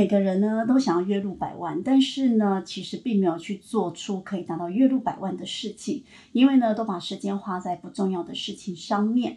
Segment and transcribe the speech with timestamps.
[0.00, 9.36] 每个人呢都想要月入百万，但是呢，其实并没有去做出可以达到月入百万的事情，因为呢，都把时间花在不重要的事情上面。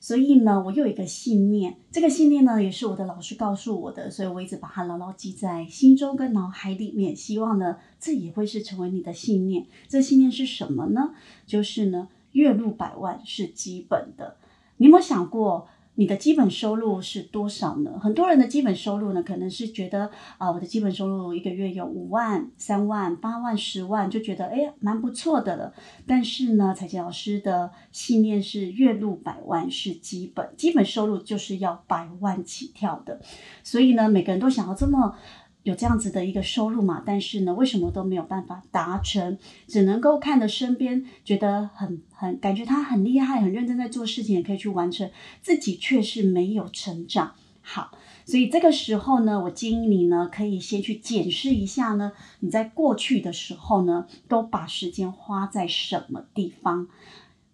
[0.00, 7.14] 所以呢，我有一个信念，这个信念呢，也是我的老师告诉我的，所以我一直把它牢牢记在心中跟脑海里面。
[7.14, 9.66] 希望呢，这也会是成为你的信念。
[9.86, 11.14] 这信念是什么呢？
[11.46, 14.38] 就是呢，月入百万是基本的。
[14.78, 15.68] 你有没有想过？
[15.96, 17.98] 你的基本收入是多少呢？
[18.00, 25.74] 很多人的基本收入呢，可能是觉得啊，我的基本收入一个月有五万、三万、八万、十万，就觉得哎，蛮不错的了。
[26.06, 33.20] 但是呢，彩姐老师的信念是月入百万是基本，基本收入就是要百万起跳的。
[33.62, 35.14] 所以呢，每个人都想要这么。
[35.62, 37.02] 有这样子的一个收入嘛？
[37.04, 39.38] 但是呢，为什么都没有办法达成？
[39.66, 45.10] 只能够看着身边，觉得很很感觉他很厉害、很认真在做事情，也可以去完成，
[45.42, 47.34] 自己却是没有成长。
[47.62, 47.92] 好，
[48.24, 56.88] 所以这个时候呢，我建议你呢，可以先去检视一下呢，你在过去的时候呢，都把时间花在什么地方？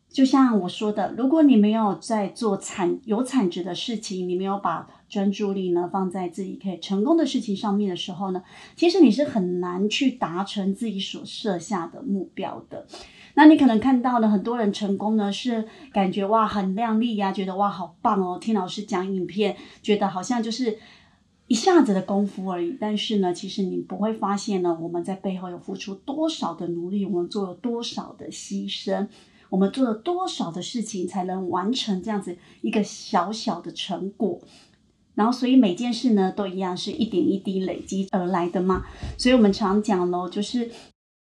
[0.08, 8.42] 就像我说的，如果你没有在做产有产值的事情，你没有把专注力呢放在自己可以成功的事情上面的时候呢，
[8.74, 12.86] 其实你是很难去达成自己所设下的目标的。
[13.34, 20.78] 那你可能看到呢很多人成功呢，是感觉哇很亮丽呀，觉得哇好棒哦，听老师讲影片，觉得好像就是
[21.46, 22.76] 一下子的功夫而已。
[22.80, 29.06] 但是呢，其实你不会发现呢，我们在背后有付出多少的努力，我们做了多少的牺牲。
[29.48, 34.40] 我们做了多少的事情才能完成这样子一个小小的成果？
[35.16, 38.84] 然后，所以每件事呢都一样，是一点一滴累积而来的嘛。
[39.18, 40.70] 所以我们常讲喽，就是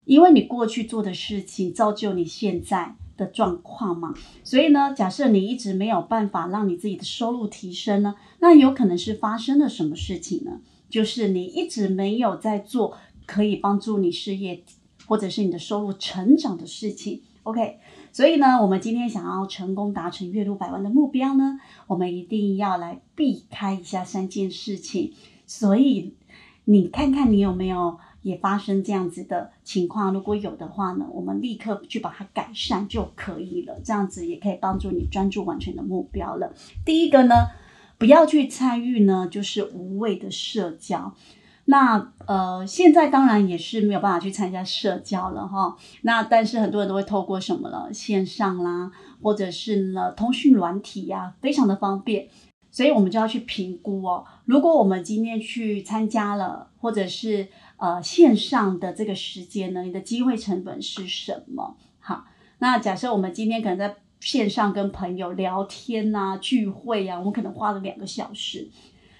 [0.06, 4.14] 因为你过去做的事情造就你现在的状况嘛。
[4.42, 10.60] 所以呢，假设你一直没有办法让你自己的收入提升呢，那有可能是发生了什么事情呢？
[10.88, 14.64] 就是你一直没有在做可以帮助你事业
[15.06, 17.22] 或者是你的收入成长的事情。
[17.42, 17.78] OK。
[18.12, 25.12] 所以呢，我们今天想要成功达成月入百万的目标呢，我们一定要来避开一下三件事情。
[25.46, 26.14] 所以
[26.64, 30.12] 你看看你有没有也发生这样子的情况？
[30.12, 33.80] 如果有的话呢，我们立刻去把它改善就可以了。
[33.82, 36.52] 这样子也可以帮助你专注完成的目标了。
[36.84, 37.48] 第一个呢，
[37.98, 41.14] 不要去参与呢，就是无谓的社交。
[41.66, 45.76] 那呃，现在当然也是没有办法去参加社交了哈。
[46.02, 48.90] 那但是很多人都会透过什么了，线上啦，
[49.22, 52.28] 或者是呢通讯软体呀，非常的方便。
[52.72, 54.24] 所以我们就要去评估哦。
[54.44, 57.46] 如果我们今天去参加了，或者是
[57.76, 61.76] 呃线上的这个时间呢，你的机会成本是什么？
[62.00, 62.24] 好，
[62.58, 68.68] 那假设我们今天可能在线上跟朋友聊天呐、聚会呀，我们可能花了两个小时，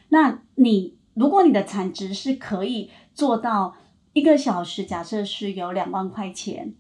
[0.09, 0.97] 那你。
[1.15, 3.75] 如果你的产值是可以做到
[4.13, 6.75] 一个小时，假设是有两万块钱，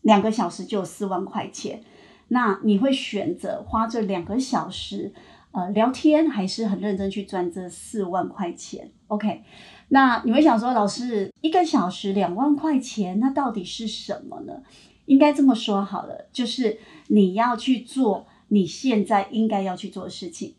[0.00, 1.82] 两个小时就有四万块钱，
[2.28, 5.12] 那你会选择花这两个小时
[5.52, 9.42] 呃聊天，还是很认真去赚这四万块钱？OK，
[9.88, 14.62] 那你会想说，老师一个小时两万块钱，那到底是什么呢？
[15.06, 16.78] 应该这么说好了，就是
[17.08, 20.54] 你要去做你现在应该要去做的事情。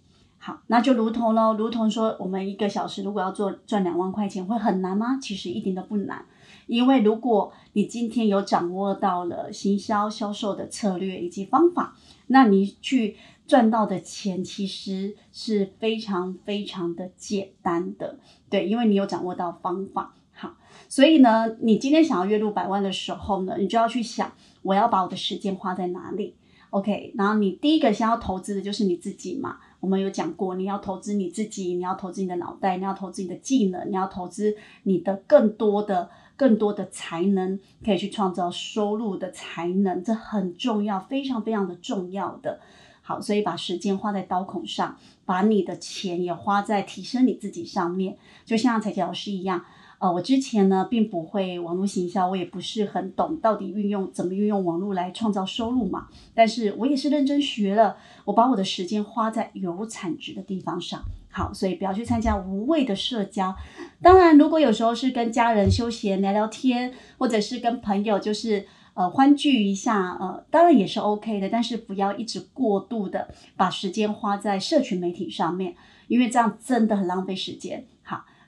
[0.46, 5.18] 好，那就如同喽，如同说，我们一个小时如果要做赚两万块钱，会很难吗？
[5.22, 6.26] 其实一点都不难，
[6.68, 11.96] 因为如果你今天有掌握到了行销销售的策略以及方法，
[12.28, 13.16] 那你去
[13.48, 18.20] 赚到的钱其实是非常非常的简单的，
[18.50, 20.14] 对，因为你有掌握到方法。
[20.34, 20.58] 好，
[20.90, 24.30] 所以呢，你今天想要月入百万的时候呢，你就要去想，
[24.62, 26.36] 我要把我的时间花在哪里
[26.72, 29.60] ？OK，然后你第一个先要投资的就是你自己嘛。
[29.84, 42.62] 我们有讲过，你要投资你自己，你要投资你的脑袋，你要投资你的技能，你要投资你的更多的、更多的才能，可以去创造收入的才能，这很重要，非常非常的重要的。
[43.02, 49.66] 好，所以把时间花在刀口上，把你的钱也花在提升你自己上面，就像彩姐老师一样。
[50.04, 56.10] 呃，我之前呢并不会网络行销，我也不是很懂到底运用怎么运用网络来创造收入嘛。
[56.36, 57.96] 但是我也是认真学了，
[58.26, 61.02] 我把我的时间花在有产值的地方上。
[61.30, 63.56] 好，所以不要去参加无谓的社交。
[64.02, 68.66] 当然，如果有时候是跟家人休闲聊聊天，或者是跟朋友就是
[68.96, 71.48] 呃欢聚一下，呃，当然也是 OK 的。
[71.48, 75.76] 但是不要一直过度的把时间花在社群媒体上面，
[76.10, 77.86] 因为这样真的很浪费时间。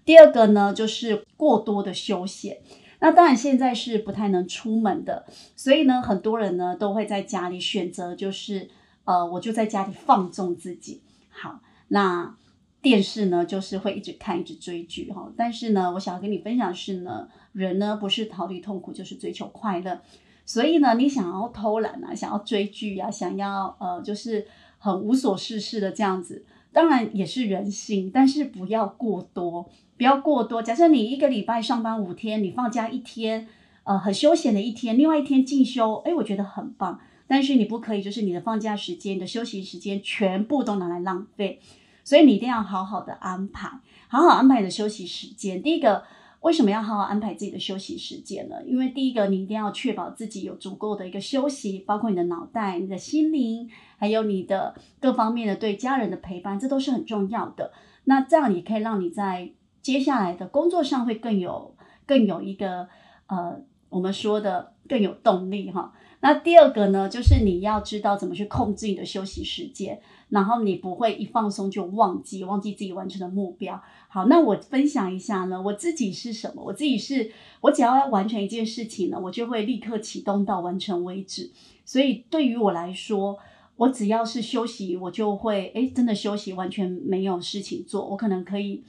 [0.05, 2.59] 第二个呢，就是过多的休闲。
[2.99, 5.25] 那当然现在是不太能出门的，
[5.55, 8.69] 所以呢，很多人呢都会在家里选择，就是
[9.03, 11.01] 呃，我就在家里放纵自己。
[11.29, 11.59] 好，
[11.89, 12.35] 那
[12.81, 15.31] 电视呢，就是会一直看，一直追剧哈。
[15.35, 19.99] 但是呢，我想要跟你分享的是呢，人呢不是逃离痛苦，就是追求快乐。
[20.45, 24.47] 所以呢，你想要偷懒啊，想要追剧呀，想要呃，就是
[24.77, 29.69] 很无所事事的这样子，当然也是人性，但是不要过多。
[29.97, 30.61] 不要过多。
[30.61, 33.47] 假设你一个礼拜上班五天，你放假一天，
[33.85, 36.99] 呃，很休闲的一天，另外一天进修，哎，我觉得很棒。
[37.27, 41.61] 但是你不可以，就是你的放假时间、你的休息时间全部都拿来浪费。
[42.03, 43.79] 所以你一定要好好的安排，
[44.09, 45.63] 好好安排你的休息时间。
[45.63, 46.03] 第一个，
[46.45, 48.57] 为什么要好好安排自己的休息时间呢？
[48.67, 57.73] 因为第一个，你一定要确保自己有足够的一个休息，包括你的脑袋、你的心灵，还有你的各方面的对家人的陪伴，这都是很重要的。
[58.03, 61.75] 那这样也可以让你在接下来的工作上会更有
[62.05, 62.87] 更有一个
[63.25, 63.59] 呃，
[63.89, 65.93] 我们说的更有动力哈。
[66.19, 69.99] 那第二个呢，就是你要知道怎么去控制你的休息时间，
[70.29, 73.81] 然后你不会一放松就忘记忘记自己完成的目标。
[74.07, 76.63] 好，那我分享一下呢，我自己是什么？
[76.63, 77.31] 我自己是
[77.61, 81.51] 我只要要完成一件事情呢，我就会立刻启动到完成为止。
[81.83, 83.37] 所以对于我来说，
[83.75, 88.83] 我只要是休息，我就会诶真的休息，完全没有事情做，我可能可以。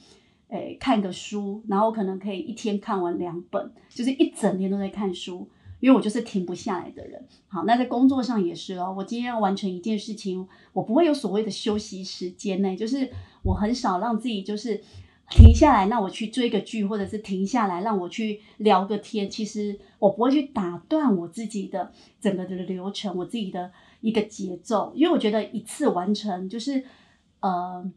[0.49, 5.45] 诶，看个书，然后可能可以一天看完两本，就是一整天都在看书，
[5.79, 7.25] 因为我就是停不下来的人。
[7.47, 13.09] 好，那在工作上也是哦，我今天要完成一件事情，我不会有所谓的休息时间呢，就是
[13.43, 14.81] 我很少让自己就是
[15.29, 19.29] 停下来，那我去追个剧，或者是停下来让我去聊个天。
[19.29, 23.71] 其实我不会去打断我自己的整个的流程，我自己的
[24.01, 26.83] 一个节奏，因为我觉得一次完成就是
[27.41, 27.91] 呃。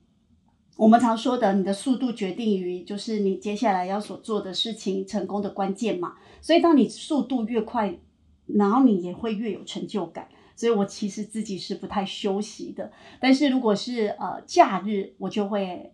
[0.80, 6.14] 我们常说的，你的速度决定于就是你接下来要所做的事情成功的关键嘛。
[6.40, 7.98] 所以，当你速度越快，
[8.46, 10.26] 然后你也会越有成就感。
[10.56, 12.90] 所以我其实自己是不太休息的，
[13.20, 15.92] 但是如果是呃假日，我就会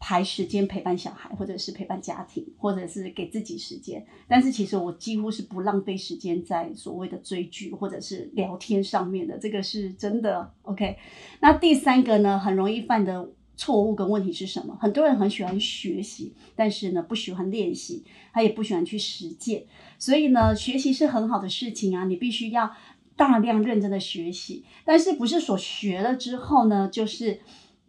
[0.00, 4.04] 排时间陪伴小孩，或者是陪伴家庭，或者是给自己时间。
[4.26, 10.52] 但是其实我几乎是不浪费时间在所谓的追剧或者是聊天上面的，这个是真的。
[10.62, 10.96] OK，
[11.38, 13.28] 那第三个呢，很容易犯的。
[13.56, 14.76] 错误跟问题是什么？
[14.80, 19.64] 很多人很喜欢学习，但是呢不喜欢练习，他也不喜欢去实践。
[19.98, 22.70] 所以呢，学习是很好的事情啊，你必须要
[23.16, 24.64] 大量认真的学习。
[24.84, 27.40] 但是不是所学了之后呢，就是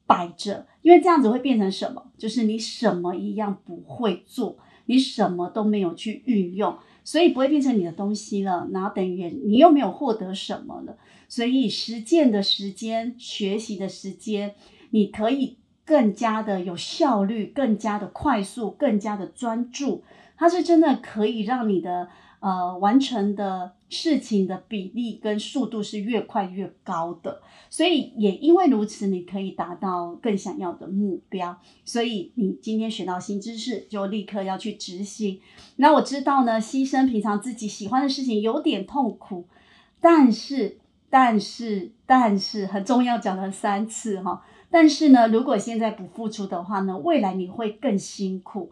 [0.05, 2.11] 摆着，因为这样子会变成什么？
[2.17, 8.69] 就是你什么一样不会做，你什么都没有去运用，所以不会变成你的东西了。
[8.71, 10.97] 然后等于你又没有获得什么了。
[11.27, 14.55] 所以实践的时间，学习的时间。
[14.91, 20.03] 你可以更加的有效率，更加的快速，更加的专注。
[20.37, 22.07] 它是真的可以让你的
[22.39, 27.41] 呃完成的事情的比例跟速度是越快越高的。
[27.69, 31.57] 所以也因为如此，你可以达到更想要的目标。
[31.83, 35.39] 所以你今天学到新知识，就立刻要去执行。
[35.77, 39.47] 那我知道呢，牺牲平常自己喜欢的事情有点痛苦，
[39.99, 40.77] 但是
[41.09, 44.45] 但是但是很重要，讲了三次哈。
[44.69, 48.71] 但是呢，如果现在不付出的话呢，未来你会更辛苦。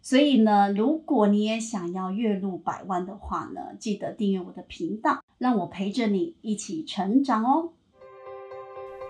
[0.00, 7.70] 所以呢，如果你也想要月入百万的话呢，记得订阅我的频道，让我陪着你一起成长哦。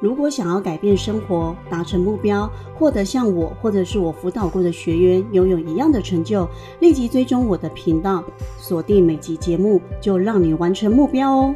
[0.03, 6.49] 如果想要改变生活、达成目标、获得像我或者是我辅导过的学员拥有一样的成就，
[6.81, 8.23] 立即追踪我的频道，
[8.59, 11.55] 锁定每集节目，就让你完成目标哦。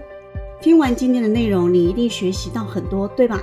[0.60, 3.42] 听完今天的内容，你一定学习到很多，对吧？